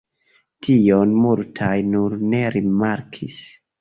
[0.67, 3.39] Tion multaj nur ne rimarkis.